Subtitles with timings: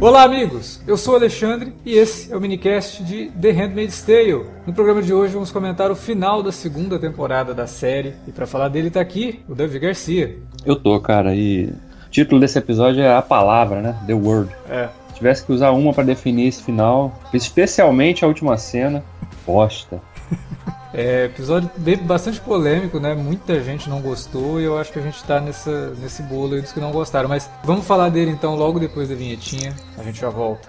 [0.00, 0.80] Olá, amigos!
[0.86, 4.44] Eu sou Alexandre e esse é o minicast de The Handmaid's Tale.
[4.64, 8.46] No programa de hoje vamos comentar o final da segunda temporada da série e para
[8.46, 10.38] falar dele tá aqui o Davi Garcia.
[10.64, 11.72] Eu tô, cara, e
[12.14, 13.96] título desse episódio é a palavra, né?
[14.06, 14.54] The Word.
[14.70, 14.88] É.
[15.08, 19.04] Se tivesse que usar uma para definir esse final, especialmente a última cena,
[19.44, 20.00] bosta.
[20.96, 21.68] É, episódio
[22.04, 23.14] bastante polêmico, né?
[23.14, 26.60] Muita gente não gostou e eu acho que a gente tá nessa, nesse bolo aí
[26.60, 27.28] dos que não gostaram.
[27.28, 29.74] Mas vamos falar dele então logo depois da vinhetinha.
[29.98, 30.68] A gente já volta.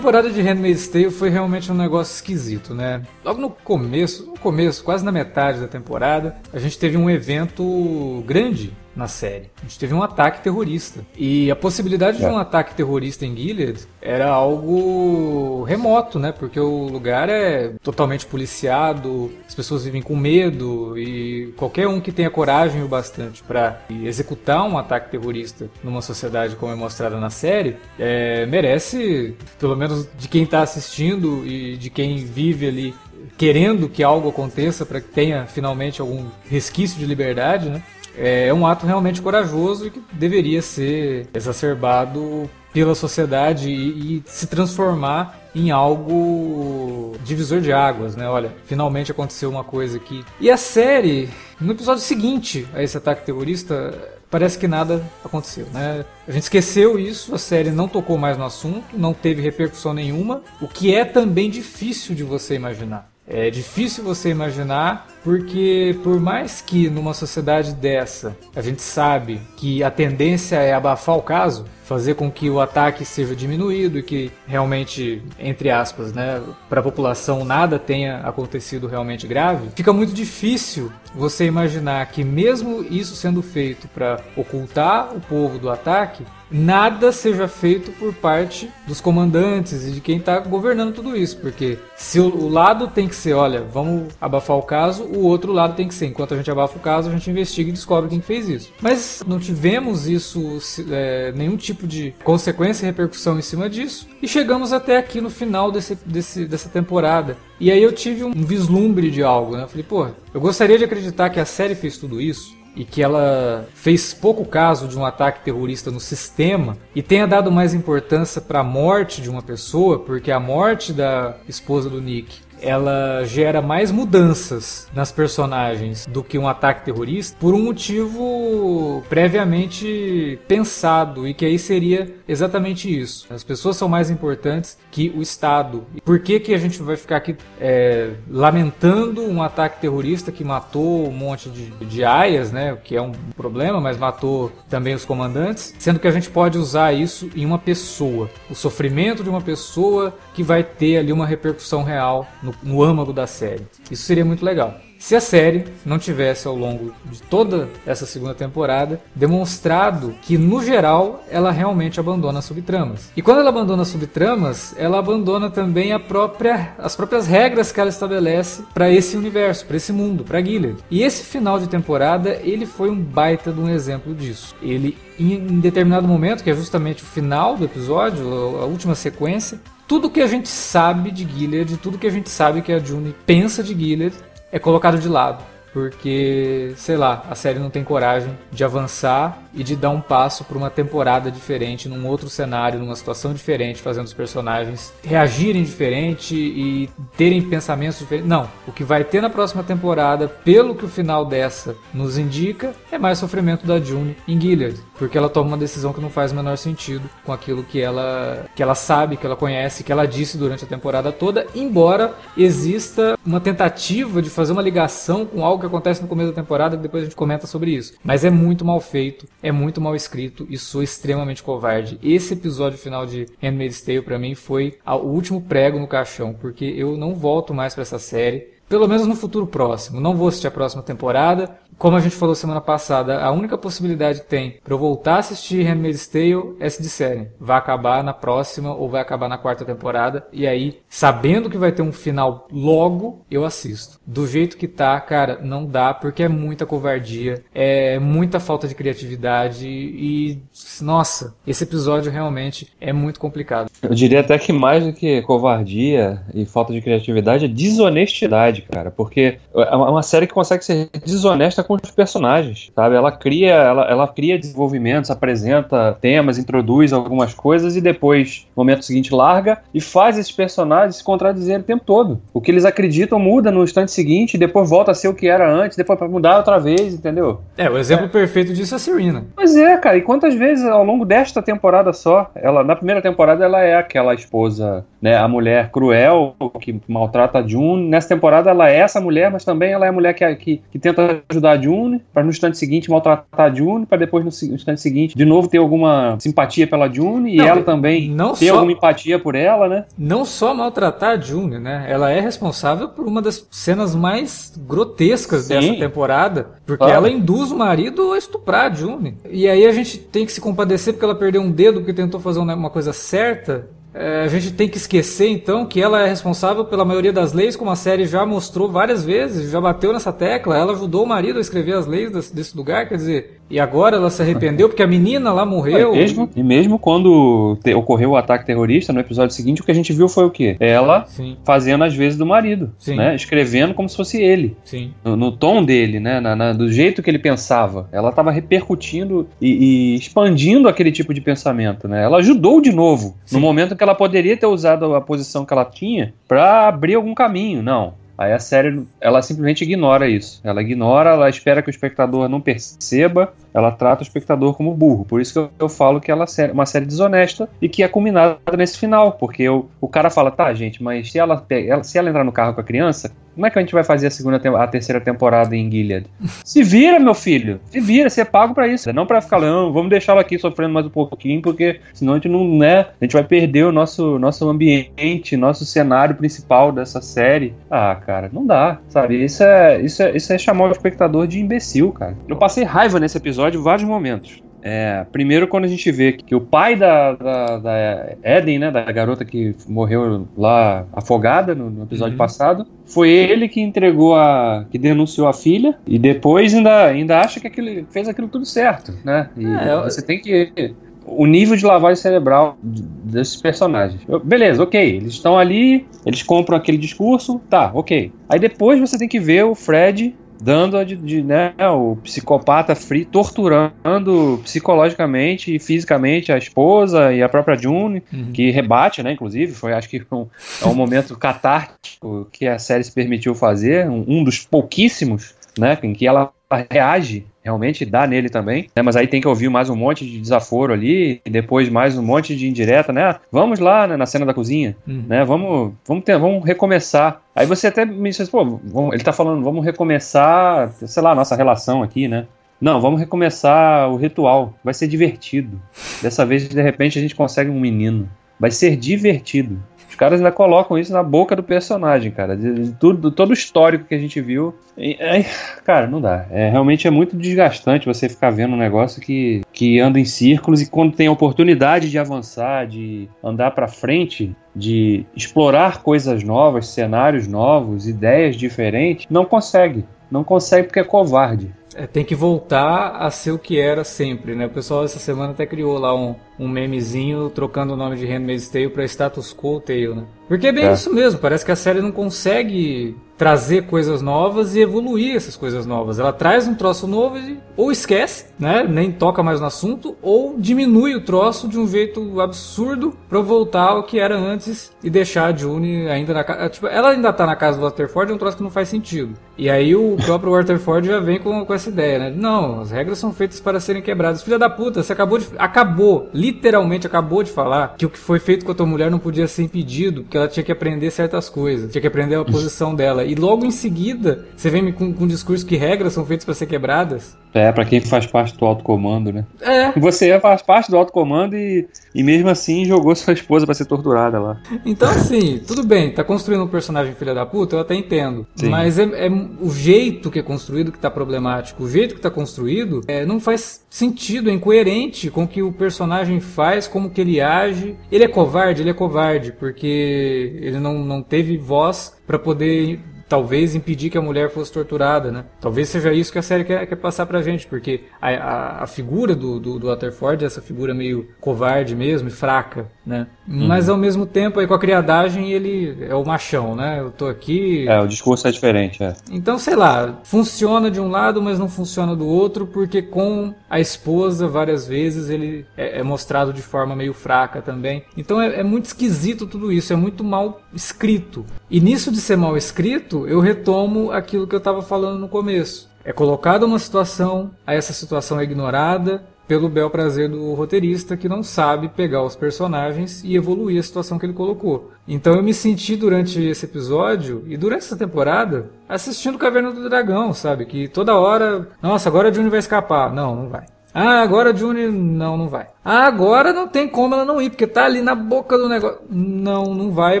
[0.02, 3.02] Temporada de Handmaid's Tale foi realmente um negócio esquisito, né?
[3.24, 8.24] Logo no começo, no começo, quase na metade da temporada, a gente teve um evento
[8.26, 9.50] grande na série.
[9.60, 11.04] A gente teve um ataque terrorista.
[11.16, 12.28] E a possibilidade é.
[12.28, 16.32] de um ataque terrorista em Gilead era algo remoto, né?
[16.32, 22.12] Porque o lugar é totalmente policiado, as pessoas vivem com medo e qualquer um que
[22.12, 27.30] tenha coragem o bastante para executar um ataque terrorista numa sociedade como é mostrada na
[27.30, 32.94] série, é, merece, pelo menos de quem está assistindo e de quem vive ali
[33.36, 37.82] querendo que algo aconteça para que tenha finalmente algum resquício de liberdade, né?
[38.16, 44.22] É, é um ato realmente corajoso e que deveria ser exacerbado pela sociedade e, e,
[44.26, 48.26] se transformar em algo divisor de águas, né?
[48.28, 50.24] Olha, finalmente aconteceu uma coisa aqui.
[50.40, 51.28] E a série,
[51.60, 53.92] no episódio seguinte a esse ataque terrorista,
[54.30, 56.06] parece que nada aconteceu, né?
[56.26, 60.40] A gente esqueceu isso, a série não tocou mais no assunto, não teve repercussão nenhuma,
[60.58, 63.11] o que é também difícil de você imaginar.
[63.26, 69.82] É difícil você imaginar, porque por mais que numa sociedade dessa a gente sabe que
[69.82, 74.32] a tendência é abafar o caso, fazer com que o ataque seja diminuído e que
[74.46, 80.90] realmente, entre aspas, né, para a população nada tenha acontecido realmente grave, fica muito difícil
[81.14, 87.48] você imaginar que mesmo isso sendo feito para ocultar o povo do ataque, nada seja
[87.48, 92.48] feito por parte dos comandantes e de quem está governando tudo isso, porque se o
[92.48, 96.06] lado tem que ser, olha, vamos abafar o caso, o outro lado tem que ser,
[96.06, 98.72] enquanto a gente abafa o caso, a gente investiga e descobre quem fez isso.
[98.80, 100.58] Mas não tivemos isso,
[100.90, 105.30] é, nenhum tipo de consequência e repercussão em cima disso, e chegamos até aqui no
[105.30, 107.36] final desse, desse, dessa temporada.
[107.60, 109.64] E aí eu tive um vislumbre de algo, né?
[109.64, 113.02] Eu falei, pô, eu gostaria de acreditar que a série fez tudo isso, e que
[113.02, 118.40] ela fez pouco caso de um ataque terrorista no sistema e tenha dado mais importância
[118.40, 123.60] para a morte de uma pessoa, porque a morte da esposa do Nick ela gera
[123.60, 131.34] mais mudanças nas personagens do que um ataque terrorista por um motivo previamente pensado e
[131.34, 133.26] que aí seria exatamente isso.
[133.30, 135.84] As pessoas são mais importantes que o Estado.
[136.04, 141.08] Por que, que a gente vai ficar aqui é, lamentando um ataque terrorista que matou
[141.08, 145.04] um monte de, de aias, né, o que é um problema, mas matou também os
[145.04, 149.40] comandantes, sendo que a gente pode usar isso em uma pessoa, o sofrimento de uma
[149.40, 153.66] pessoa que vai ter ali uma repercussão real no no, âmago da série.
[153.90, 154.80] Isso seria muito legal.
[154.98, 160.62] Se a série não tivesse ao longo de toda essa segunda temporada demonstrado que no
[160.62, 163.10] geral ela realmente abandona as subtramas.
[163.16, 167.90] E quando ela abandona as subtramas, ela abandona também própria, as próprias regras que ela
[167.90, 170.76] estabelece para esse universo, para esse mundo, para Gilead.
[170.88, 174.54] E esse final de temporada, ele foi um baita de um exemplo disso.
[174.62, 178.26] Ele em determinado momento, que é justamente o final do episódio,
[178.60, 182.62] a última sequência, tudo que a gente sabe de Gilead, tudo que a gente sabe
[182.62, 184.14] que a June pensa de Gilead,
[184.50, 185.51] é colocado de lado.
[185.72, 190.44] Porque, sei lá, a série não tem coragem de avançar e de dar um passo
[190.44, 196.34] para uma temporada diferente, num outro cenário, numa situação diferente, fazendo os personagens reagirem diferente
[196.34, 198.28] e terem pensamentos diferentes.
[198.28, 202.74] Não, o que vai ter na próxima temporada, pelo que o final dessa nos indica,
[202.90, 206.32] é mais sofrimento da June em Gilead, porque ela toma uma decisão que não faz
[206.32, 210.06] o menor sentido com aquilo que ela que ela sabe, que ela conhece, que ela
[210.06, 215.61] disse durante a temporada toda, embora exista uma tentativa de fazer uma ligação com algo
[215.62, 217.94] que acontece no começo da temporada, que depois a gente comenta sobre isso.
[218.04, 221.98] Mas é muito mal feito, é muito mal escrito e sou extremamente covarde.
[222.02, 226.64] Esse episódio final de Handmaid's Tale para mim foi o último prego no caixão, porque
[226.64, 228.52] eu não volto mais para essa série.
[228.72, 230.00] Pelo menos no futuro próximo.
[230.00, 231.58] Não vou assistir a próxima temporada.
[231.76, 235.18] Como a gente falou semana passada, a única possibilidade que tem para eu voltar a
[235.18, 239.64] assistir Handmaid's Tale é se disserem vai acabar na próxima ou vai acabar na quarta
[239.64, 240.26] temporada.
[240.32, 244.00] E aí, sabendo que vai ter um final logo, eu assisto.
[244.06, 248.74] Do jeito que tá, cara, não dá porque é muita covardia, é muita falta de
[248.74, 250.40] criatividade e
[250.80, 253.70] nossa, esse episódio realmente é muito complicado.
[253.82, 258.90] Eu diria até que mais do que covardia e falta de criatividade é desonestidade, cara,
[258.90, 262.94] porque é uma série que consegue ser desonesta com os personagens, sabe?
[262.94, 268.84] Ela cria, ela, ela cria desenvolvimentos, apresenta temas, introduz algumas coisas e depois, no momento
[268.84, 272.20] seguinte, larga e faz esses personagens se contradizer o tempo todo.
[272.32, 275.28] O que eles acreditam muda no instante seguinte e depois volta a ser o que
[275.28, 277.40] era antes, depois para mudar outra vez, entendeu?
[277.56, 278.08] É, o exemplo é.
[278.08, 279.24] perfeito disso é a Serena.
[279.34, 283.44] Pois é, cara, e quantas vezes ao longo desta temporada só, ela na primeira temporada
[283.44, 287.88] ela é aquela esposa, né, a mulher cruel que maltrata a June.
[287.88, 290.78] Nessa temporada ela é essa mulher, mas também ela é a mulher que, que, que
[290.78, 294.80] tenta ajudar a June, para no instante seguinte maltratar a June, para depois no instante
[294.80, 298.54] seguinte de novo ter alguma simpatia pela June não, e ela também não ter só,
[298.54, 299.84] alguma empatia por ela, né?
[299.98, 301.86] Não só maltratar a June, né?
[301.88, 305.54] Ela é responsável por uma das cenas mais grotescas Sim.
[305.54, 306.94] dessa temporada, porque claro.
[306.94, 309.16] ela induz o marido a estuprar a June.
[309.28, 312.20] E aí a gente tem que se compadecer porque ela perdeu um dedo porque tentou
[312.20, 316.64] fazer uma coisa certa é, a gente tem que esquecer então que ela é responsável
[316.64, 320.56] pela maioria das leis, como a série já mostrou várias vezes, já bateu nessa tecla.
[320.56, 323.96] Ela ajudou o marido a escrever as leis desse, desse lugar, quer dizer, e agora
[323.96, 325.94] ela se arrependeu porque a menina lá morreu.
[325.94, 329.70] E mesmo, e mesmo quando te, ocorreu o ataque terrorista no episódio seguinte, o que
[329.70, 330.56] a gente viu foi o quê?
[330.58, 331.36] Ela Sim.
[331.44, 333.14] fazendo as vezes do marido, né?
[333.14, 334.56] Escrevendo como se fosse ele.
[334.64, 334.92] Sim.
[335.04, 336.18] No, no tom dele, né?
[336.18, 337.90] Na, na, do jeito que ele pensava.
[337.92, 342.02] Ela estava repercutindo e, e, expandindo aquele tipo de pensamento, né?
[342.02, 343.34] Ela ajudou de novo Sim.
[343.34, 347.12] no momento que ela poderia ter usado a posição que ela tinha para abrir algum
[347.12, 347.64] caminho.
[347.64, 347.94] Não.
[348.16, 350.40] Aí a série, ela simplesmente ignora isso.
[350.44, 355.04] Ela ignora, ela espera que o espectador não perceba, ela trata o espectador como burro.
[355.04, 357.88] Por isso que eu, eu falo que ela é uma série desonesta e que é
[357.88, 359.12] culminada nesse final.
[359.12, 362.32] Porque eu, o cara fala, tá, gente, mas se ela, ela, se ela entrar no
[362.32, 365.00] carro com a criança, como é que a gente vai fazer a segunda a terceira
[365.00, 366.06] temporada em Gilead?
[366.44, 367.60] Se vira, meu filho.
[367.66, 368.92] Se vira, você é pago para isso.
[368.92, 372.28] Não para ficar, não, vamos deixá-la aqui sofrendo mais um pouquinho, porque senão a gente
[372.28, 377.54] não, né, a gente vai perder o nosso nosso ambiente, nosso cenário principal dessa série.
[377.70, 379.24] Ah, cara, não dá, sabe?
[379.24, 382.14] Isso é isso é, isso é chamar o espectador de imbecil, cara.
[382.28, 384.42] Eu passei raiva nesse episódio em vários momentos.
[384.62, 388.80] É, primeiro, quando a gente vê que o pai da, da, da, Eden, né, da
[388.92, 392.18] garota que morreu lá afogada no, no episódio uhum.
[392.18, 394.64] passado, foi ele que entregou a.
[394.70, 398.94] que denunciou a filha e depois ainda, ainda acha que aquilo, fez aquilo tudo certo,
[399.04, 399.28] né?
[399.36, 400.74] E é, você tem que.
[401.04, 404.00] O nível de lavagem cerebral desses personagens.
[404.22, 404.80] Beleza, ok.
[404.80, 408.12] Eles estão ali, eles compram aquele discurso, tá, ok.
[408.28, 413.04] Aí depois você tem que ver o Fred dando de, de, né, o psicopata free,
[413.04, 418.32] torturando psicologicamente e fisicamente a esposa e a própria June, uhum.
[418.32, 420.26] que rebate, né, inclusive, foi acho que um,
[420.60, 425.78] é um momento catártico que a série se permitiu fazer, um, um dos pouquíssimos, né,
[425.82, 426.32] em que ela
[426.70, 428.82] reage realmente dá nele também, né?
[428.82, 432.02] Mas aí tem que ouvir mais um monte de desaforo ali, e depois mais um
[432.02, 433.16] monte de indireta, né?
[433.30, 435.04] Vamos lá né, na cena da cozinha, uhum.
[435.08, 435.24] né?
[435.24, 437.20] Vamos, vamos, ter, vamos recomeçar.
[437.34, 441.34] Aí você até me diz, pô, vamos, ele tá falando, vamos recomeçar, sei lá, nossa
[441.34, 442.26] relação aqui, né?
[442.60, 444.54] Não, vamos recomeçar o ritual.
[444.62, 445.60] Vai ser divertido.
[446.00, 448.08] Dessa vez, de repente, a gente consegue um menino.
[448.42, 449.62] Vai ser divertido.
[449.88, 452.36] Os caras ainda colocam isso na boca do personagem, cara.
[452.36, 454.52] De, todo o histórico que a gente viu.
[454.76, 455.24] E, é,
[455.64, 456.26] cara, não dá.
[456.28, 460.60] É, realmente é muito desgastante você ficar vendo um negócio que, que anda em círculos
[460.60, 466.66] e quando tem a oportunidade de avançar, de andar para frente, de explorar coisas novas,
[466.66, 469.84] cenários novos, ideias diferentes, não consegue.
[470.10, 471.54] Não consegue porque é covarde.
[471.74, 474.46] É, tem que voltar a ser o que era sempre, né?
[474.46, 478.48] O pessoal essa semana até criou lá um, um memezinho trocando o nome de Handmaid's
[478.48, 480.04] Tale pra Status Quo Tale, né?
[480.32, 480.72] Porque é bem é.
[480.72, 485.66] isso mesmo, parece que a série não consegue trazer coisas novas e evoluir essas coisas
[485.66, 485.98] novas.
[485.98, 490.34] Ela traz um troço novo e ou esquece, né, nem toca mais no assunto, ou
[490.38, 495.26] diminui o troço de um jeito absurdo para voltar ao que era antes e deixar
[495.26, 496.48] a June ainda na casa.
[496.48, 499.14] Tipo, ela ainda tá na casa do Waterford, é um troço que não faz sentido.
[499.36, 502.14] E aí o próprio Waterford já vem com, com essa ideia, né?
[502.14, 504.22] Não, as regras são feitas para serem quebradas.
[504.22, 505.28] Filha da puta, você acabou de.
[505.38, 508.98] Acabou, literalmente acabou de falar que o que foi feito com a tua mulher não
[508.98, 512.74] podia ser impedido, porque ela tinha que aprender certas coisas, tinha que aprender a posição
[512.74, 513.04] dela.
[513.04, 516.34] E logo em seguida, você vem com, com um discurso que regras são feitas para
[516.34, 517.16] ser quebradas.
[517.34, 519.24] É, para quem faz parte do alto comando, né?
[519.40, 519.78] É.
[519.78, 523.64] Você faz parte do alto comando e, e mesmo assim jogou sua esposa para ser
[523.64, 524.40] torturada lá.
[524.64, 528.26] Então, assim, tudo bem, tá construindo um personagem filha da puta, eu até entendo.
[528.36, 528.48] Sim.
[528.48, 529.10] Mas é, é,
[529.40, 531.62] o jeito que é construído que tá problemático.
[531.62, 535.52] O jeito que tá construído é, não faz sentido, é incoerente com o que o
[535.52, 537.76] personagem faz, como que ele age.
[537.90, 542.80] Ele é covarde, ele é covarde, porque ele não, não teve voz para poder
[543.12, 545.26] talvez impedir que a mulher fosse torturada, né?
[545.38, 548.66] Talvez seja isso que a série quer, quer passar pra gente, porque a, a, a
[548.66, 553.06] figura do, do, do Waterford é essa figura meio covarde mesmo e fraca, né?
[553.28, 553.46] Uhum.
[553.46, 556.80] Mas ao mesmo tempo, aí com a criadagem, ele é o machão, né?
[556.80, 557.68] Eu tô aqui...
[557.68, 558.94] É, o discurso é diferente, é.
[559.10, 563.60] Então, sei lá, funciona de um lado, mas não funciona do outro, porque com a
[563.60, 567.84] esposa, várias vezes, ele é, é mostrado de forma meio fraca também.
[567.94, 571.24] Então é, é muito esquisito tudo isso, é muito mal escrito.
[571.50, 575.70] E nisso de ser mal escrito, eu retomo aquilo que eu estava falando no começo.
[575.84, 581.08] É colocada uma situação, aí essa situação é ignorada pelo bel prazer do roteirista que
[581.08, 584.72] não sabe pegar os personagens e evoluir a situação que ele colocou.
[584.86, 590.12] Então eu me senti durante esse episódio e durante essa temporada assistindo Caverna do Dragão,
[590.12, 590.44] sabe?
[590.44, 592.92] Que toda hora, nossa, agora a Juni vai escapar.
[592.92, 593.46] Não, não vai.
[593.74, 595.46] Ah, agora Juni não, não vai.
[595.64, 598.80] Ah, agora não tem como ela não ir, porque tá ali na boca do negócio.
[598.90, 600.00] Não, não vai.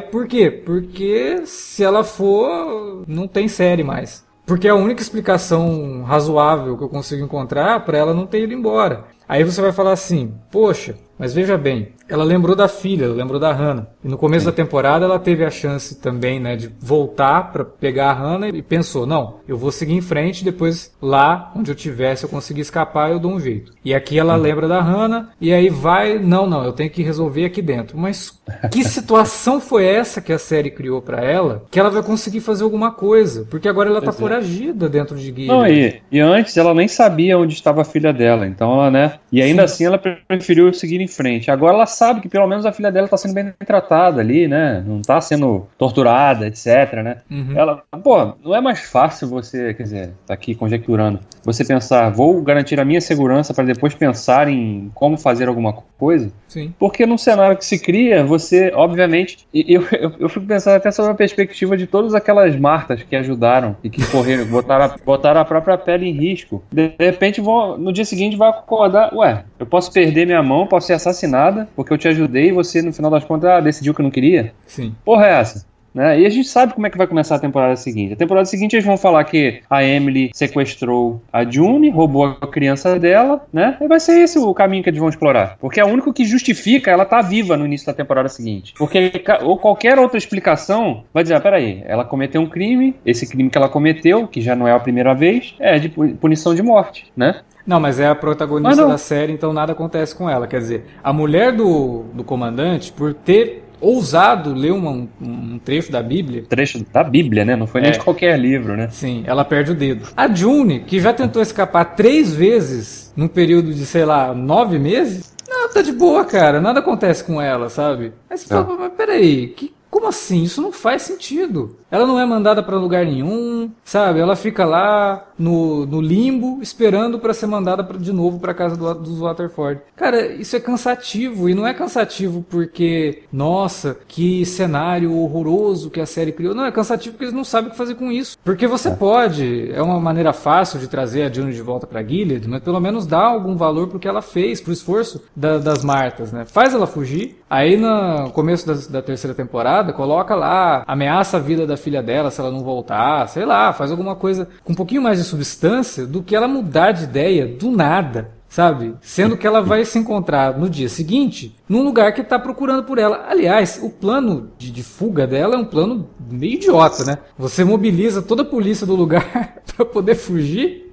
[0.00, 0.50] Por quê?
[0.50, 4.24] Porque se ela for, não tem série mais.
[4.44, 8.52] Porque é a única explicação razoável que eu consigo encontrar para ela não ter ido
[8.52, 9.04] embora.
[9.28, 13.52] Aí você vai falar assim: "Poxa, mas veja bem, ela lembrou da filha, lembrou da
[13.52, 13.86] Hannah.
[14.04, 14.50] E no começo Sim.
[14.50, 18.62] da temporada ela teve a chance também, né, de voltar para pegar a Hannah e
[18.62, 22.60] pensou: não, eu vou seguir em frente, depois lá onde eu tiver, se eu conseguir
[22.60, 23.72] escapar, eu dou um jeito.
[23.84, 24.42] E aqui ela uhum.
[24.42, 27.96] lembra da Hannah e aí vai: não, não, eu tenho que resolver aqui dentro.
[27.96, 28.40] Mas
[28.70, 32.64] que situação foi essa que a série criou para ela que ela vai conseguir fazer
[32.64, 33.46] alguma coisa?
[33.50, 34.28] Porque agora ela tá pois tá é.
[34.28, 35.48] foragida dentro de Guia.
[35.48, 39.14] Não, e, e antes ela nem sabia onde estava a filha dela, então ela, né?
[39.30, 39.74] E ainda Sim.
[39.74, 41.50] assim ela preferiu seguir em frente.
[41.50, 44.82] Agora ela sabe que pelo menos a filha dela está sendo bem tratada ali, né?
[44.86, 46.66] Não está sendo torturada, etc,
[47.02, 47.16] né?
[47.30, 47.56] Uhum.
[47.56, 52.40] Ela, pô, não é mais fácil você, quer dizer, tá aqui conjecturando, você pensar, vou
[52.42, 56.30] garantir a minha segurança para depois pensar em como fazer alguma coisa?
[56.48, 56.72] Sim.
[56.78, 61.12] Porque no cenário que se cria, você, obviamente, eu, eu, eu fico pensando até sobre
[61.12, 65.44] a perspectiva de todas aquelas Martas que ajudaram e que correram, botaram, a, botaram a
[65.44, 66.62] própria pele em risco.
[66.70, 70.88] De, repente, vão, no dia seguinte, vai acordar, ué, eu posso perder minha mão, posso
[70.88, 74.00] ser assassinada, porque eu te ajudei e você, no final das contas, ah, decidiu que
[74.00, 74.52] eu não queria?
[74.66, 74.92] Sim.
[75.04, 75.64] Porra, é essa?
[75.94, 76.20] Né?
[76.20, 78.14] E a gente sabe como é que vai começar a temporada seguinte.
[78.14, 82.98] A temporada seguinte eles vão falar que a Emily sequestrou a June, roubou a criança
[82.98, 83.76] dela, né?
[83.80, 85.56] E vai ser esse o caminho que eles vão explorar.
[85.60, 88.74] Porque é o único que justifica ela estar tá viva no início da temporada seguinte.
[88.76, 93.50] Porque ou qualquer outra explicação vai dizer, ah, peraí, ela cometeu um crime, esse crime
[93.50, 97.12] que ela cometeu, que já não é a primeira vez, é de punição de morte,
[97.16, 97.40] né?
[97.66, 100.46] Não, mas é a protagonista da série, então nada acontece com ela.
[100.46, 105.90] Quer dizer, a mulher do, do comandante, por ter ousado ler uma, um, um, trecho
[105.90, 106.44] da Bíblia.
[106.48, 107.56] Trecho da Bíblia, né?
[107.56, 107.84] Não foi é.
[107.84, 108.88] nem de qualquer livro, né?
[108.90, 110.08] Sim, ela perde o dedo.
[110.16, 115.34] A June, que já tentou escapar três vezes num período de, sei lá, nove meses.
[115.48, 116.60] Não, tá de boa, cara.
[116.60, 118.12] Nada acontece com ela, sabe?
[118.30, 120.42] Aí você fala, mas peraí, que, como assim?
[120.42, 121.76] Isso não faz sentido.
[121.90, 124.20] Ela não é mandada para lugar nenhum, sabe?
[124.20, 128.74] Ela fica lá no, no limbo esperando para ser mandada pra, de novo para casa
[128.74, 129.82] do, dos Waterford.
[129.94, 136.06] Cara, isso é cansativo e não é cansativo porque, nossa, que cenário horroroso que a
[136.06, 136.54] série criou.
[136.54, 138.38] Não, é cansativo porque eles não sabem o que fazer com isso.
[138.42, 138.94] Porque você é.
[138.94, 142.80] pode, é uma maneira fácil de trazer a June de volta para Gilead, mas pelo
[142.80, 146.46] menos dá algum valor pro que ela fez, pro esforço da, das Martas, né?
[146.46, 147.42] Faz ela fugir.
[147.50, 152.30] Aí no começo da, da terceira temporada, coloca lá, ameaça a vida da filha dela
[152.30, 156.06] se ela não voltar, sei lá, faz alguma coisa com um pouquinho mais de substância
[156.06, 158.94] do que ela mudar de ideia do nada sabe?
[159.00, 162.98] Sendo que ela vai se encontrar no dia seguinte num lugar que está procurando por
[162.98, 163.24] ela.
[163.26, 167.18] Aliás, o plano de, de, fuga dela é um plano meio idiota, né?
[167.38, 170.91] Você mobiliza toda a polícia do lugar para poder fugir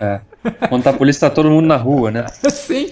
[0.00, 0.20] É.
[0.68, 2.26] Quando tá a polícia, tá todo mundo na rua, né?
[2.50, 2.90] Sim.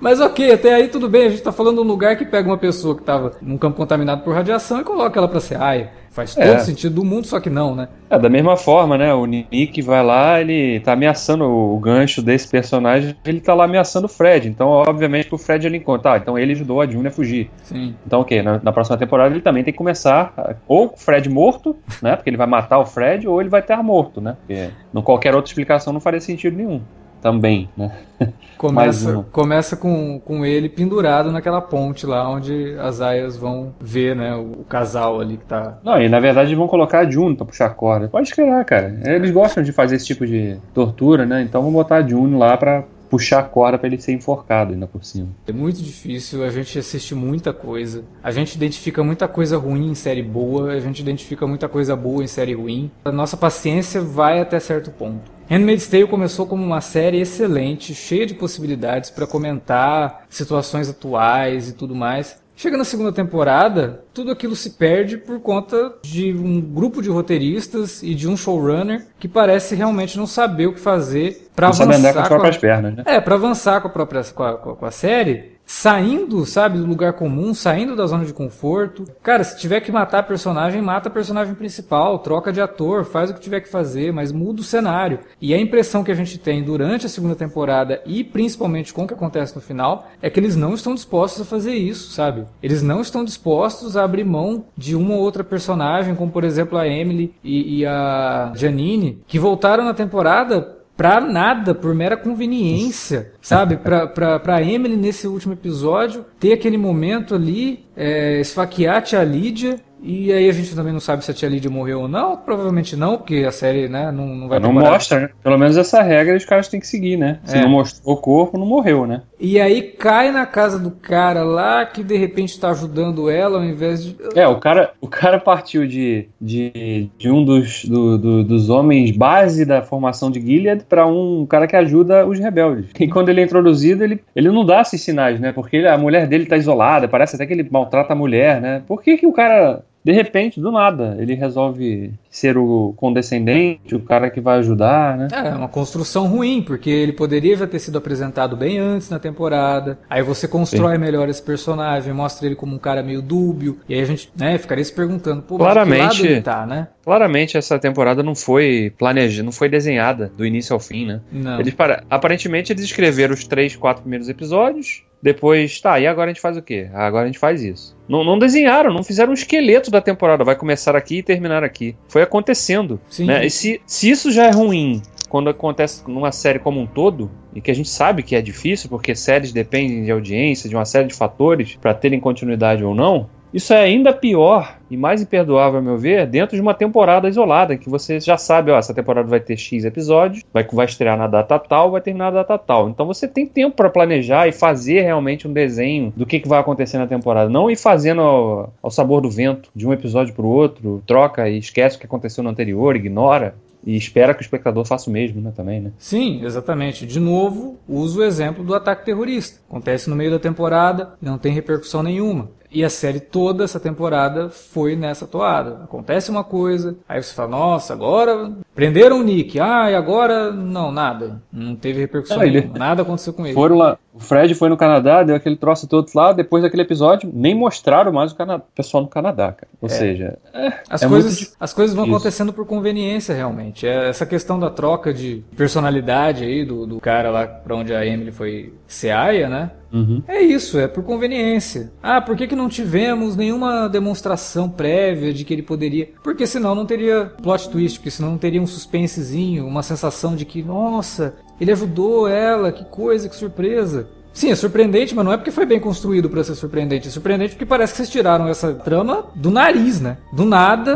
[0.00, 1.26] Mas ok, até aí tudo bem.
[1.26, 3.76] A gente tá falando de um lugar que pega uma pessoa que tava num campo
[3.76, 5.90] contaminado por radiação e coloca ela pra ser aia.
[6.18, 6.58] Faz todo é.
[6.58, 7.86] sentido do mundo, só que não, né?
[8.10, 9.14] É, da mesma forma, né?
[9.14, 14.06] O Nick vai lá, ele tá ameaçando o gancho desse personagem, ele tá lá ameaçando
[14.06, 14.48] o Fred.
[14.48, 16.14] Então, obviamente, que o Fred ele encontra.
[16.14, 17.48] Ah, então ele ajudou a June a fugir.
[17.62, 17.94] Sim.
[18.04, 21.28] Então, ok, na, na, próxima temporada ele também tem que começar ou com o Fred
[21.28, 22.16] morto, né?
[22.16, 24.36] Porque ele vai matar o Fred, ou ele vai estar morto, né?
[24.40, 26.80] Porque não qualquer outra explicação não faria sentido nenhum
[27.20, 27.92] também, né?
[28.58, 34.34] Começa, começa com, com ele pendurado naquela ponte lá onde as aias vão ver, né,
[34.34, 35.78] o, o casal ali que tá.
[35.84, 38.08] Não, e na verdade vão colocar a June pra puxar a corda.
[38.08, 39.00] Pode esperar, cara.
[39.04, 41.40] Eles gostam de fazer esse tipo de tortura, né?
[41.42, 44.86] Então vão botar a June lá pra puxar a corda para ele ser enforcado ainda
[44.86, 45.28] por cima.
[45.46, 48.04] É muito difícil, a gente assiste muita coisa.
[48.22, 52.22] A gente identifica muita coisa ruim em série boa, a gente identifica muita coisa boa
[52.22, 52.90] em série ruim.
[53.04, 55.38] A nossa paciência vai até certo ponto.
[55.50, 61.72] Handmaid's Tale começou como uma série excelente, cheia de possibilidades para comentar situações atuais e
[61.72, 62.38] tudo mais.
[62.58, 68.02] Chega na segunda temporada, tudo aquilo se perde por conta de um grupo de roteiristas
[68.02, 71.84] e de um showrunner que parece realmente não saber o que fazer para avançar.
[71.84, 72.58] Sabe andar com as próprias a...
[72.58, 73.04] pernas, né?
[73.06, 77.12] É, para avançar com a própria com a, com a série saindo, sabe, do lugar
[77.12, 79.04] comum, saindo da zona de conforto.
[79.22, 83.40] Cara, se tiver que matar personagem, mata personagem principal, troca de ator, faz o que
[83.40, 85.20] tiver que fazer, mas muda o cenário.
[85.40, 89.06] E a impressão que a gente tem durante a segunda temporada e principalmente com o
[89.06, 92.46] que acontece no final é que eles não estão dispostos a fazer isso, sabe?
[92.62, 96.78] Eles não estão dispostos a abrir mão de uma ou outra personagem, como por exemplo
[96.78, 103.30] a Emily e, e a Janine, que voltaram na temporada pra nada, por mera conveniência,
[103.40, 103.76] sabe?
[103.76, 109.22] Pra, pra, pra Emily, nesse último episódio, ter aquele momento ali, é, esfaquear a tia
[109.22, 112.36] Lídia e aí a gente também não sabe se a tia Lídia morreu ou não.
[112.36, 115.30] Provavelmente não, porque a série né, não, não vai Não mostra, né?
[115.42, 117.40] Pelo menos essa regra os caras têm que seguir, né?
[117.44, 117.62] Se é.
[117.62, 119.22] não mostrou o corpo, não morreu, né?
[119.40, 123.64] E aí cai na casa do cara lá que de repente está ajudando ela ao
[123.64, 124.16] invés de.
[124.34, 129.16] É, o cara, o cara partiu de, de, de um dos, do, do, dos homens
[129.16, 132.90] base da formação de Gilead para um cara que ajuda os rebeldes.
[132.98, 135.52] E quando ele é introduzido, ele, ele não dá esses sinais, né?
[135.52, 138.82] Porque a mulher dele tá isolada, parece até que ele maltrata a mulher, né?
[138.86, 144.00] Por que, que o cara de repente, do nada, ele resolve ser o condescendente, o
[144.00, 145.28] cara que vai ajudar, né?
[145.30, 149.98] É, uma construção ruim, porque ele poderia já ter sido apresentado bem antes na temporada.
[150.08, 151.02] Aí você constrói Sim.
[151.02, 154.56] melhor esse personagem, mostra ele como um cara meio dúbio, e aí a gente, né,
[154.56, 156.88] ficaria se perguntando, pô, claramente, ele tá, né?
[157.04, 161.20] Claramente essa temporada não foi planejada, não foi desenhada do início ao fim, né?
[161.30, 161.60] Não.
[161.60, 161.74] Eles,
[162.08, 166.56] aparentemente eles escreveram os três, quatro primeiros episódios, depois, tá, e agora a gente faz
[166.56, 166.88] o quê?
[166.94, 167.96] Agora a gente faz isso.
[168.08, 170.44] Não, não, desenharam, não fizeram um esqueleto da temporada.
[170.44, 171.96] Vai começar aqui e terminar aqui.
[172.08, 173.00] Foi acontecendo.
[173.08, 173.26] Sim.
[173.26, 173.44] Né?
[173.44, 177.60] E se, se isso já é ruim quando acontece numa série como um todo, e
[177.60, 181.06] que a gente sabe que é difícil, porque séries dependem de audiência, de uma série
[181.06, 185.82] de fatores para terem continuidade ou não, isso é ainda pior e mais imperdoável, a
[185.82, 189.40] meu ver, dentro de uma temporada isolada, que você já sabe, ó, essa temporada vai
[189.40, 192.88] ter X episódios, vai, vai estrear na data tal, vai terminar na data tal.
[192.88, 196.60] Então você tem tempo para planejar e fazer realmente um desenho do que, que vai
[196.60, 197.50] acontecer na temporada.
[197.50, 201.48] Não ir fazendo ao, ao sabor do vento, de um episódio para o outro, troca
[201.48, 203.54] e esquece o que aconteceu no anterior, ignora.
[203.86, 205.92] E espera que o espectador faça o mesmo, né, também, né?
[205.98, 207.06] Sim, exatamente.
[207.06, 209.60] De novo, uso o exemplo do ataque terrorista.
[209.68, 212.50] Acontece no meio da temporada não tem repercussão nenhuma.
[212.70, 215.84] E a série toda essa temporada foi nessa toada.
[215.84, 219.58] Acontece uma coisa, aí você fala, nossa, agora prenderam o Nick.
[219.58, 221.40] Ah, e agora não, nada.
[221.52, 223.54] Não teve repercussão é, nenhuma, nada aconteceu com ele.
[223.54, 227.30] Foram lá, o Fred foi no Canadá, deu aquele troço todo lá, depois daquele episódio,
[227.32, 228.36] nem mostraram mais o
[228.74, 229.68] pessoal no Canadá, cara.
[229.80, 229.92] Ou é.
[229.92, 233.86] seja, é, as, é coisas, as coisas vão acontecendo por conveniência, realmente.
[233.86, 238.04] É essa questão da troca de personalidade aí do, do cara lá pra onde a
[238.04, 239.70] Emily foi Seaia, né?
[239.92, 240.22] Uhum.
[240.28, 241.90] É isso, é por conveniência.
[242.02, 246.10] Ah, por que, que não tivemos nenhuma demonstração prévia de que ele poderia.
[246.22, 250.44] Porque senão não teria plot twist, porque senão não teria um suspensezinho, uma sensação de
[250.44, 254.08] que, nossa, ele ajudou ela, que coisa, que surpresa.
[254.32, 257.08] Sim, é surpreendente, mas não é porque foi bem construído para ser surpreendente.
[257.08, 260.18] É surpreendente porque parece que vocês tiraram essa trama do nariz, né?
[260.32, 260.94] Do nada,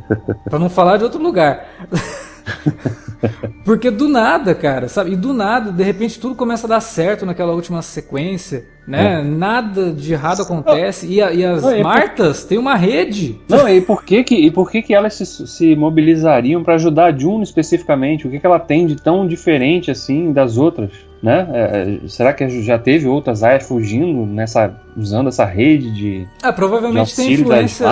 [0.44, 1.66] para não falar de outro lugar.
[3.64, 5.12] Porque do nada, cara, sabe?
[5.12, 8.66] E do nada, de repente tudo começa a dar certo naquela última sequência.
[8.86, 9.20] né?
[9.20, 9.22] É.
[9.22, 11.06] Nada de errado acontece.
[11.06, 12.48] E, a, e as não, Martas por...
[12.48, 13.40] têm uma rede.
[13.48, 17.12] Não, e por que que, e por que, que elas se, se mobilizariam para ajudar
[17.12, 18.26] a June especificamente?
[18.26, 20.90] O que, que ela tem de tão diferente assim das outras?
[21.22, 21.48] Né?
[21.52, 26.52] É, é, será que já teve outras áreas fugindo nessa usando essa rede de ah,
[26.52, 27.86] provavelmente de tem influência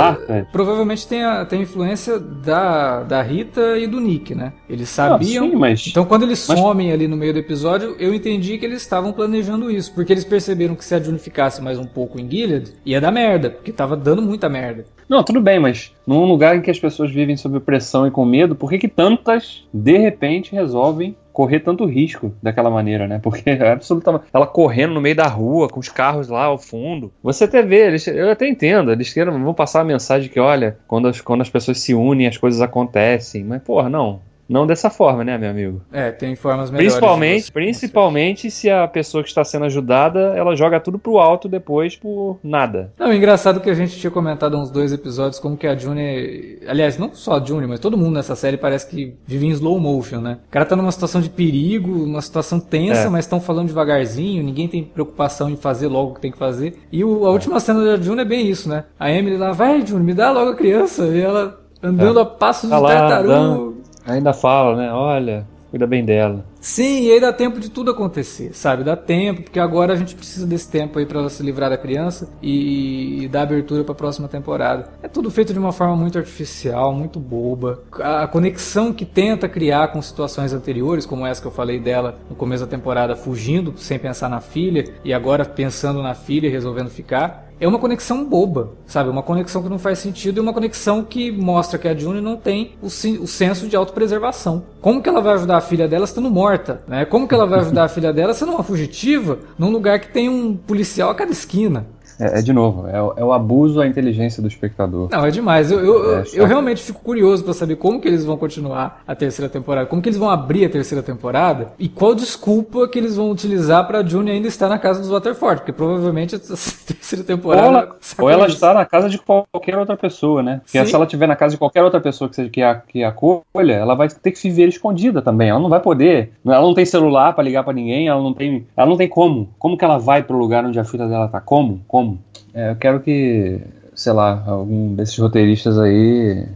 [0.53, 4.53] provavelmente tem a, tem influência da, da Rita e do Nick, né?
[4.69, 5.47] Eles sabiam.
[5.47, 6.59] Ah, sim, mas, então quando eles mas...
[6.59, 10.25] somem ali no meio do episódio, eu entendi que eles estavam planejando isso, porque eles
[10.25, 13.73] perceberam que se a June ficasse mais um pouco em Gilead, ia dar merda, porque
[13.73, 14.85] tava dando muita merda.
[15.09, 18.25] Não, tudo bem, mas num lugar em que as pessoas vivem sob pressão e com
[18.25, 23.19] medo, por que que tantas de repente resolvem correr tanto risco daquela maneira, né?
[23.23, 24.25] Porque é absolutamente.
[24.33, 27.13] Ela correndo no meio da rua, com os carros lá ao fundo.
[27.23, 30.79] Você até vê, eles, eu até entendo, eles queiram, vão passar a mensagem que, olha,
[30.87, 33.45] quando as, quando as pessoas se unem, as coisas acontecem.
[33.45, 34.21] Mas, porra, não.
[34.51, 35.81] Não dessa forma, né, meu amigo?
[35.93, 36.95] É, tem formas melhores.
[36.95, 41.95] Principalmente, principalmente se a pessoa que está sendo ajudada, ela joga tudo pro alto depois
[41.95, 42.93] por nada.
[42.99, 46.99] Não, engraçado que a gente tinha comentado uns dois episódios como que a June, aliás,
[46.99, 50.21] não só a June, mas todo mundo nessa série parece que vive em slow motion,
[50.21, 50.39] né?
[50.49, 53.09] O cara tá numa situação de perigo, numa situação tensa, é.
[53.09, 56.77] mas estão falando devagarzinho, ninguém tem preocupação em fazer logo o que tem que fazer.
[56.91, 57.33] E o, a é.
[57.33, 58.85] última cena da June é bem isso, né?
[58.99, 62.23] A Emily lá, vai June, me dá logo a criança, e ela andando é.
[62.23, 63.80] a passos tá de tartaruga.
[64.11, 64.93] Ainda fala, né?
[64.93, 66.45] Olha, cuida bem dela.
[66.61, 68.85] Sim, e aí dá tempo de tudo acontecer, sabe?
[68.85, 72.29] Dá tempo, porque agora a gente precisa desse tempo aí para se livrar da criança
[72.43, 74.91] e, e dar abertura para a próxima temporada.
[75.03, 77.83] É tudo feito de uma forma muito artificial, muito boba.
[78.01, 82.19] A, a, conexão que tenta criar com situações anteriores, como essa que eu falei dela
[82.29, 86.51] no começo da temporada, fugindo sem pensar na filha e agora pensando na filha e
[86.51, 89.11] resolvendo ficar é uma conexão boba, sabe?
[89.11, 92.37] Uma conexão que não faz sentido e uma conexão que mostra que a June não
[92.37, 94.65] tem o, o senso de autopreservação.
[94.81, 96.83] Como que ela vai ajudar a filha dela estando morta?
[96.89, 97.05] Né?
[97.05, 100.29] Como que ela vai ajudar a filha dela sendo uma fugitiva num lugar que tem
[100.29, 101.87] um policial a cada esquina?
[102.21, 105.09] É, é, de novo, é, é, o abuso à inteligência do espectador.
[105.11, 105.73] Não, é demais.
[105.73, 109.15] Eu, eu, é, eu realmente fico curioso para saber como que eles vão continuar a
[109.15, 113.17] terceira temporada, como que eles vão abrir a terceira temporada e qual desculpa que eles
[113.17, 117.67] vão utilizar para June ainda estar na casa dos Waterford, porque provavelmente a terceira temporada.
[117.67, 120.61] Ou ela, ou ela está na casa de qualquer outra pessoa, né?
[120.65, 120.87] Porque Sim.
[120.87, 123.73] se ela estiver na casa de qualquer outra pessoa que, seja, que, a, que acolha,
[123.73, 125.49] ela vai ter que viver escondida também.
[125.49, 126.33] Ela não vai poder.
[126.45, 128.67] Ela não tem celular para ligar para ninguém, ela não tem.
[128.77, 129.49] Ela não tem como.
[129.59, 131.41] Como que ela vai pro lugar onde a filha dela tá?
[131.41, 131.81] Como?
[131.89, 132.10] Como?
[132.55, 133.61] É, eu quero que,
[133.95, 136.47] sei lá, algum desses roteiristas aí,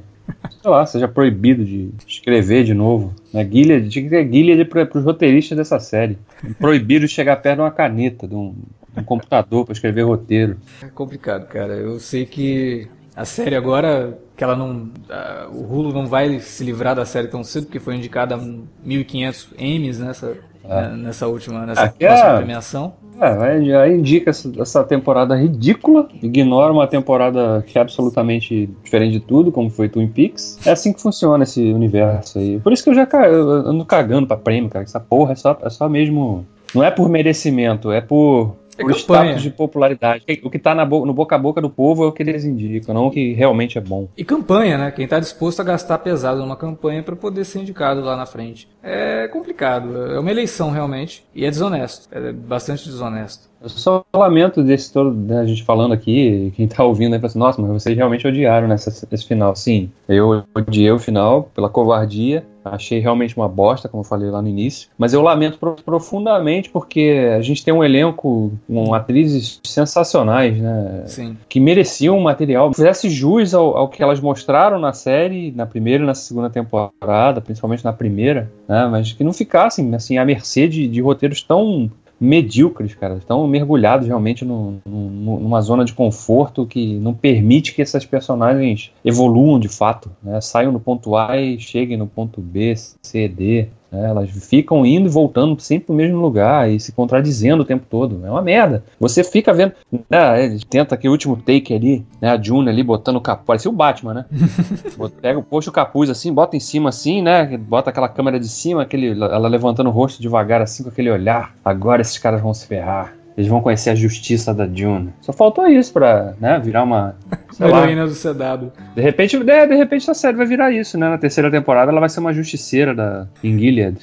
[0.61, 3.15] sei lá, seja proibido de escrever de novo.
[3.33, 3.45] Né?
[3.45, 6.19] Gilead, tinha que ter para os roteiristas dessa série.
[6.59, 8.55] Proibido de chegar perto de uma caneta, de um,
[8.93, 10.57] de um computador para escrever roteiro.
[10.83, 11.75] É complicado, cara.
[11.75, 14.91] Eu sei que a série agora, que ela não.
[15.09, 18.39] A, o Hulu não vai se livrar da série tão cedo, porque foi indicada a
[18.39, 20.89] 1.500 Emmys nessa, é.
[20.91, 22.37] nessa última, nessa Aqui é...
[22.37, 22.95] premiação.
[23.21, 29.53] É, já indica essa temporada ridícula, ignora uma temporada que é absolutamente diferente de tudo,
[29.53, 30.59] como foi Twin Peaks.
[30.67, 32.59] É assim que funciona esse universo aí.
[32.61, 34.85] Por isso que eu já eu ando cagando pra prêmio, cara.
[34.85, 36.47] Essa porra é só, é só mesmo.
[36.75, 40.25] Não é por merecimento, é por é por status de popularidade.
[40.43, 43.07] O que está no boca a boca do povo é o que eles indicam, não
[43.07, 44.09] o que realmente é bom.
[44.17, 44.91] E campanha, né?
[44.91, 48.69] Quem está disposto a gastar pesado numa campanha para poder ser indicado lá na frente.
[48.83, 49.97] É complicado.
[50.13, 51.25] É uma eleição realmente.
[51.35, 52.09] E é desonesto.
[52.13, 53.49] É bastante desonesto.
[53.61, 57.29] Eu só lamento desse todo, né, a gente falando aqui, quem tá ouvindo aí fala
[57.29, 59.57] assim, nossa, mas vocês realmente odiaram nessa, esse final.
[59.57, 64.41] Sim, eu odiei o final pela covardia, achei realmente uma bosta, como eu falei lá
[64.41, 70.57] no início, mas eu lamento profundamente porque a gente tem um elenco com atrizes sensacionais,
[70.59, 71.05] né?
[71.07, 71.37] Sim.
[71.49, 76.03] Que mereciam um material, fizesse jus ao, ao que elas mostraram na série, na primeira
[76.03, 78.87] e na segunda temporada, principalmente na primeira, né?
[78.91, 83.17] Mas que não ficassem, assim, à mercê de, de roteiros tão medíocres, cara.
[83.17, 88.93] Estão mergulhados realmente no, no, numa zona de conforto que não permite que essas personagens
[89.05, 90.41] evoluam de fato, né?
[90.41, 93.69] Saiam do ponto A e cheguem no ponto B, C, D.
[93.95, 94.11] Né?
[94.11, 98.25] Elas ficam indo e voltando sempre no mesmo lugar e se contradizendo o tempo todo.
[98.27, 98.85] É uma merda.
[98.99, 99.73] Você fica vendo.
[100.11, 102.31] Né, ele tenta aquele último take ali, né?
[102.31, 103.47] A June ali botando o capuz.
[103.47, 104.25] Parecia o Batman, né?
[105.23, 107.57] Pega, puxa o capuz assim, bota em cima assim, né?
[107.57, 111.55] Bota aquela câmera de cima, aquele, ela levantando o rosto devagar assim com aquele olhar.
[111.65, 113.24] Agora esses caras vão se ferrar.
[113.37, 115.13] Eles vão conhecer a justiça da June.
[115.21, 117.17] Só faltou isso pra né, virar uma.
[117.61, 118.73] Heroína do CW.
[118.95, 121.09] De repente, de, de repente a série vai virar isso, né?
[121.09, 123.99] Na terceira temporada ela vai ser uma justiceira da em Gilead.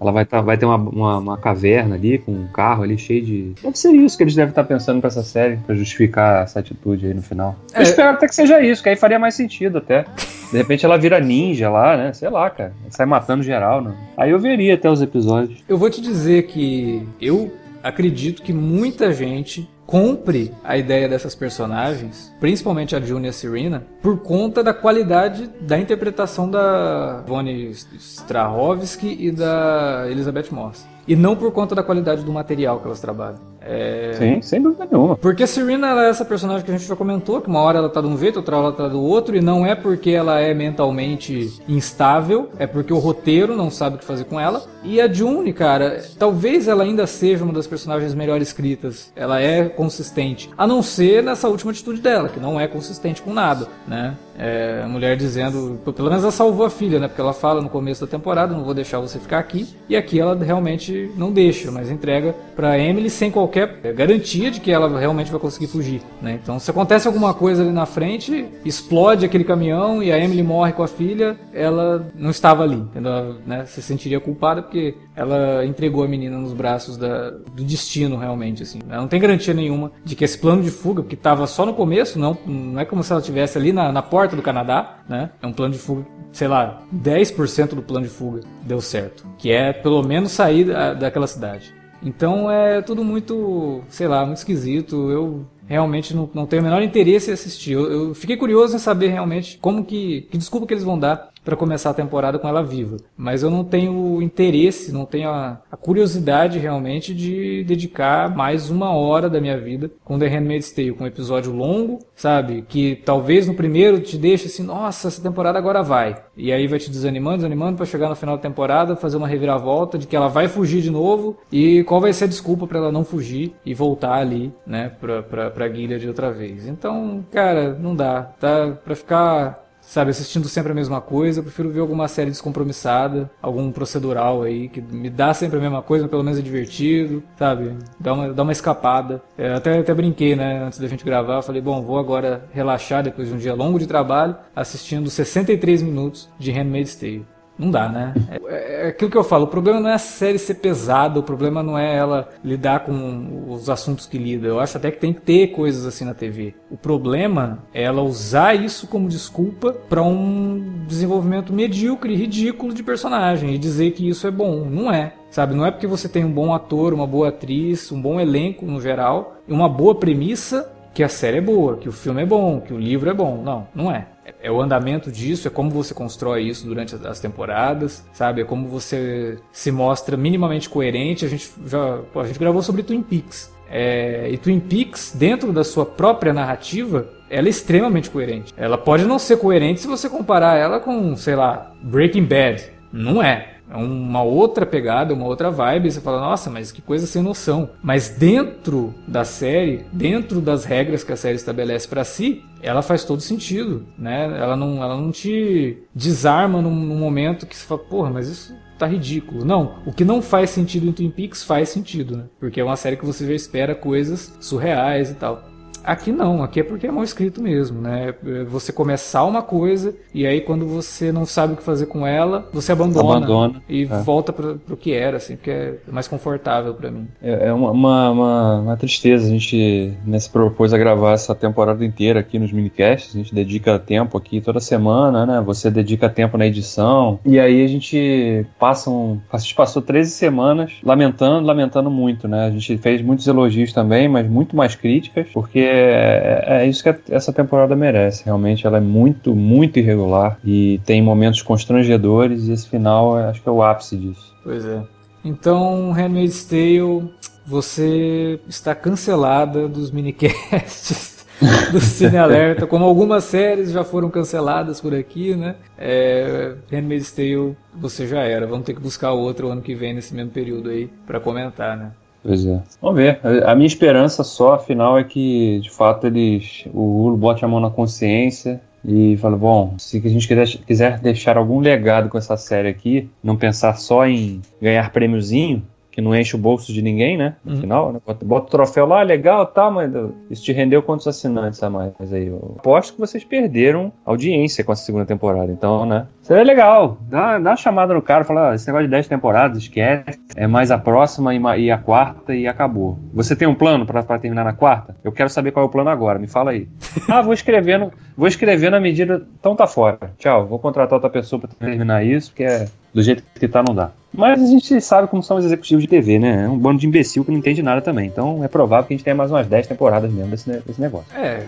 [0.00, 3.24] Ela vai, tá, vai ter uma, uma, uma, caverna ali com um carro ali cheio
[3.24, 3.54] de.
[3.62, 6.60] Deve ser isso que eles devem estar tá pensando pra essa série, pra justificar essa
[6.60, 7.56] atitude aí no final.
[7.72, 7.78] É.
[7.78, 10.04] Eu espero até que seja isso, que aí faria mais sentido até.
[10.50, 12.12] De repente ela vira ninja lá, né?
[12.12, 12.72] Sei lá, cara.
[12.90, 13.94] Sai matando geral, né?
[14.16, 15.62] Aí eu veria até os episódios.
[15.68, 17.50] Eu vou te dizer que eu
[17.82, 23.86] acredito que muita gente compre a ideia dessas personagens, principalmente a June e a Serena,
[24.00, 30.86] por conta da qualidade da interpretação da Vonnie Strahovski e da Elizabeth Moss.
[31.06, 33.40] E não por conta da qualidade do material que elas trabalham.
[33.66, 34.12] É...
[34.18, 35.16] Sim, sem dúvida nenhuma.
[35.16, 37.78] Porque a Serena ela é essa personagem que a gente já comentou, que uma hora
[37.78, 40.10] ela tá de um jeito, outra hora ela tá do outro, e não é porque
[40.10, 44.64] ela é mentalmente instável, é porque o roteiro não sabe o que fazer com ela.
[44.84, 49.12] E a June, cara, talvez ela ainda seja uma das personagens melhor escritas.
[49.14, 50.50] Ela é consistente.
[50.58, 54.16] A não ser nessa última atitude dela, que não é consistente com nada, né?
[54.36, 57.06] É, a mulher dizendo, pelo menos ela salvou a filha, né?
[57.06, 59.68] Porque ela fala no começo da temporada, não vou deixar você ficar aqui.
[59.88, 63.51] E aqui ela realmente não deixa, mas entrega para Emily sem qualquer
[63.94, 66.38] garantia de que ela realmente vai conseguir fugir, né?
[66.42, 70.72] Então, se acontece alguma coisa ali na frente, explode aquele caminhão e a Emily morre
[70.72, 73.36] com a filha, ela não estava ali, entendeu?
[73.46, 73.64] Né?
[73.66, 78.80] Se sentiria culpada porque ela entregou a menina nos braços da, do destino realmente, assim.
[78.88, 81.74] Ela não tem garantia nenhuma de que esse plano de fuga, que estava só no
[81.74, 85.30] começo, não, não é como se ela estivesse ali na, na porta do Canadá, né?
[85.42, 89.50] É um plano de fuga, sei lá, 10% do plano de fuga deu certo, que
[89.50, 91.81] é pelo menos sair da, daquela cidade.
[92.04, 95.10] Então é tudo muito, sei lá, muito esquisito.
[95.10, 97.72] Eu realmente não, não tenho o menor interesse em assistir.
[97.72, 101.31] Eu, eu, fiquei curioso em saber realmente como que, que desculpa que eles vão dar
[101.44, 102.96] para começar a temporada com ela viva.
[103.16, 108.92] Mas eu não tenho interesse, não tenho a, a, curiosidade realmente de dedicar mais uma
[108.92, 112.64] hora da minha vida com The Handmaid's Tale, com um episódio longo, sabe?
[112.68, 116.22] Que talvez no primeiro te deixe assim, nossa, essa temporada agora vai.
[116.36, 119.98] E aí vai te desanimando, desanimando para chegar no final da temporada, fazer uma reviravolta
[119.98, 122.92] de que ela vai fugir de novo e qual vai ser a desculpa para ela
[122.92, 126.66] não fugir e voltar ali, né, pra, pra, pra Gilead outra vez.
[126.66, 128.22] Então, cara, não dá.
[128.38, 129.61] Tá pra ficar
[129.92, 131.40] sabe, assistindo sempre a mesma coisa.
[131.40, 135.82] Eu prefiro ver alguma série descompromissada, algum procedural aí, que me dá sempre a mesma
[135.82, 137.76] coisa, mas pelo menos é divertido, sabe?
[138.00, 139.22] Dá uma, dá uma escapada.
[139.36, 143.28] É, até, até brinquei, né, antes da gente gravar, falei, bom, vou agora relaxar depois
[143.28, 147.26] de um dia longo de trabalho, assistindo 63 minutos de Handmaid's Tale.
[147.58, 148.14] Não dá, né?
[148.30, 151.22] É, é, aquilo que eu falo, o problema não é a série ser pesada, o
[151.22, 154.48] problema não é ela lidar com os assuntos que lida.
[154.48, 156.54] Eu acho até que tem que ter coisas assim na TV.
[156.70, 163.54] O problema é ela usar isso como desculpa para um desenvolvimento medíocre, ridículo de personagem
[163.54, 164.64] e dizer que isso é bom.
[164.64, 165.14] Não é.
[165.30, 168.66] Sabe, não é porque você tem um bom ator, uma boa atriz, um bom elenco
[168.66, 172.60] no geral, uma boa premissa que a série é boa, que o filme é bom,
[172.60, 173.42] que o livro é bom.
[173.42, 174.06] Não, não é
[174.42, 178.42] é o andamento disso, é como você constrói isso durante as temporadas, sabe?
[178.42, 181.24] É como você se mostra minimamente coerente.
[181.24, 183.52] A gente já a gente gravou sobre Twin Peaks.
[183.70, 188.52] É, e Twin Peaks, dentro da sua própria narrativa, ela é extremamente coerente.
[188.56, 192.70] Ela pode não ser coerente se você comparar ela com, sei lá, Breaking Bad.
[192.92, 193.52] Não é.
[193.70, 195.90] É uma outra pegada, uma outra vibe.
[195.90, 197.70] Você fala, nossa, mas que coisa sem noção.
[197.82, 203.04] Mas dentro da série, dentro das regras que a série estabelece para si, ela faz
[203.04, 204.24] todo sentido, né?
[204.38, 208.54] Ela não, ela não te desarma num, num momento que você fala, porra, mas isso
[208.78, 209.44] tá ridículo.
[209.44, 212.24] Não, o que não faz sentido em Twin Peaks faz sentido, né?
[212.40, 215.51] Porque é uma série que você já espera coisas surreais e tal.
[215.84, 218.14] Aqui não, aqui é porque é mal escrito mesmo, né?
[218.48, 222.48] Você começar uma coisa e aí quando você não sabe o que fazer com ela,
[222.52, 223.86] você abandona, abandona e é.
[223.86, 227.08] volta para o que era, assim, porque é mais confortável para mim.
[227.22, 231.84] É, é uma, uma, uma, tristeza a gente né, se propôs a gravar essa temporada
[231.84, 235.40] inteira aqui nos minicasts, a gente dedica tempo aqui toda semana, né?
[235.44, 240.10] Você dedica tempo na edição e aí a gente passa um, a gente passou 13
[240.10, 242.46] semanas lamentando, lamentando muito, né?
[242.46, 246.94] A gente fez muitos elogios também, mas muito mais críticas, porque é, é isso que
[247.10, 248.24] essa temporada merece.
[248.24, 253.48] Realmente ela é muito, muito irregular e tem momentos constrangedores e esse final acho que
[253.48, 254.34] é o ápice disso.
[254.44, 254.82] Pois é.
[255.24, 257.10] Então, Handmaid's Tale,
[257.46, 261.24] você está cancelada dos minicasts
[261.72, 265.54] do Cine Alerta, como algumas séries já foram canceladas por aqui, né?
[265.78, 268.46] É, Handmaid's Tale, você já era.
[268.46, 271.92] Vamos ter que buscar outro ano que vem nesse mesmo período aí para comentar, né?
[272.22, 272.62] Pois é.
[272.80, 273.20] Vamos ver.
[273.44, 276.64] A minha esperança só, afinal, é que de fato eles.
[276.72, 280.28] O Hulu bote a mão na consciência e fala: bom, se a gente
[280.64, 286.00] quiser deixar algum legado com essa série aqui, não pensar só em ganhar prêmiozinho, que
[286.00, 287.36] não enche o bolso de ninguém, né?
[287.44, 287.60] No uhum.
[287.60, 288.00] final, né?
[288.04, 289.92] Bota, bota, o troféu lá, legal, tá, mas
[290.30, 292.28] isso te rendeu quantos assinantes a mais aí?
[292.28, 296.06] Eu aposto que vocês perderam audiência com essa segunda temporada, então, né?
[296.22, 299.58] Seria legal, dá, dá uma chamada no cara, fala, ah, esse negócio de 10 temporadas,
[299.58, 302.98] esquece, é mais a próxima e, e a quarta e acabou.
[303.12, 304.96] Você tem um plano para terminar na quarta?
[305.04, 306.68] Eu quero saber qual é o plano agora, me fala aí.
[307.06, 309.98] ah, vou escrevendo, vou escrevendo à medida, então tá fora.
[310.16, 313.74] Tchau, vou contratar outra pessoa para terminar isso, porque é Do jeito que tá, não
[313.74, 313.90] dá.
[314.12, 316.44] Mas a gente sabe como são os executivos de TV, né?
[316.44, 318.06] É um bando de imbecil que não entende nada também.
[318.06, 321.06] Então é provável que a gente tenha mais umas 10 temporadas mesmo desse, desse negócio.
[321.16, 321.46] É,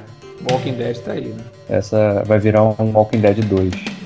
[0.50, 1.44] Walking Dead tá aí, né?
[1.68, 4.03] Essa vai virar um Walking Dead 2.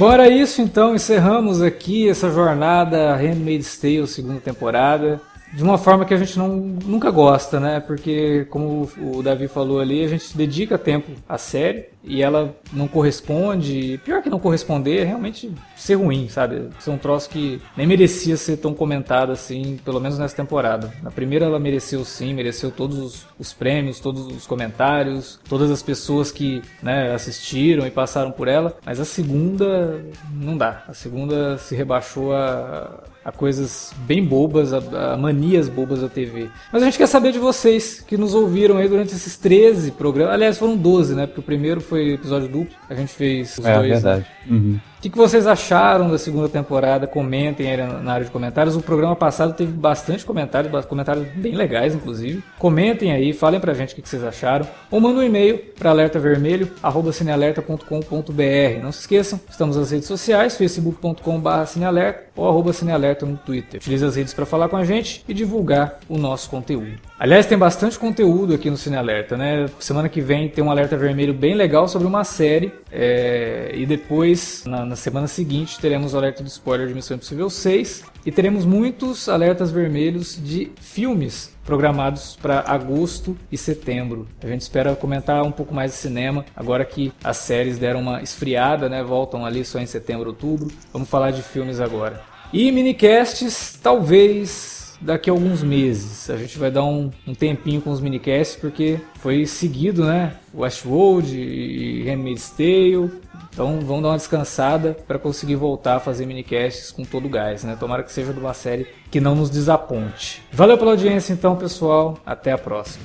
[0.00, 5.20] Bora isso então, encerramos aqui essa jornada Handmaid's Tale segunda temporada
[5.52, 7.80] de uma forma que a gente não, nunca gosta, né?
[7.80, 12.86] Porque, como o Davi falou ali, a gente dedica tempo à série e ela não
[12.86, 14.00] corresponde.
[14.04, 16.68] Pior que não corresponder é realmente ser ruim, sabe?
[16.78, 20.92] Ser um que nem merecia ser tão comentado assim, pelo menos nessa temporada.
[21.02, 25.82] Na primeira ela mereceu sim, mereceu todos os, os prêmios, todos os comentários, todas as
[25.82, 30.84] pessoas que né, assistiram e passaram por ela, mas a segunda não dá.
[30.86, 36.48] A segunda se rebaixou a, a coisas bem bobas, a, a, manias bobas da TV.
[36.72, 40.34] Mas a gente quer saber de vocês que nos ouviram aí durante esses 13 programas.
[40.34, 41.26] Aliás, foram 12, né?
[41.26, 43.90] Porque o primeiro foi episódio duplo, a gente fez os é, dois.
[43.90, 44.26] É verdade.
[44.46, 44.56] Né?
[44.56, 44.80] Uhum.
[45.00, 47.06] O que, que, vocês acharam da segunda temporada?
[47.06, 48.76] Comentem aí na área de comentários.
[48.76, 52.44] O programa passado teve bastante comentários, comentários bem legais, inclusive.
[52.58, 54.68] Comentem aí, falem pra gente o que, que vocês acharam.
[54.90, 58.82] Ou mandem um e-mail para alertavermelho.cinealerta.com.br.
[58.82, 63.80] Não se esqueçam, estamos nas redes sociais, facebook.com.br cinealerta ou arroba cinealerta no Twitter.
[63.80, 66.92] Utilize as redes para falar com a gente e divulgar o nosso conteúdo.
[67.18, 69.66] Aliás, tem bastante conteúdo aqui no Cine Alerta, né?
[69.78, 72.72] Semana que vem tem um alerta vermelho bem legal sobre uma série.
[72.90, 73.72] É...
[73.74, 78.04] E depois, na, na, semana seguinte, teremos o alerta de spoiler de Missão Impossível 6.
[78.26, 84.26] E teremos muitos alertas vermelhos de filmes programados para agosto e setembro.
[84.42, 88.20] A gente espera comentar um pouco mais de cinema, agora que as séries deram uma
[88.20, 89.02] esfriada, né?
[89.02, 90.70] Voltam ali só em setembro, outubro.
[90.92, 92.20] Vamos falar de filmes agora.
[92.52, 96.28] E minicasts, talvez daqui a alguns meses.
[96.30, 100.34] A gente vai dar um, um tempinho com os minicasts porque foi seguido, né?
[100.54, 103.10] Westworld e Handmaid's Tale.
[103.52, 107.64] Então vamos dar uma descansada para conseguir voltar a fazer minicasts com todo o gás,
[107.64, 107.76] né?
[107.78, 110.42] Tomara que seja de uma série que não nos desaponte.
[110.52, 112.18] Valeu pela audiência então, pessoal.
[112.24, 113.04] Até a próxima.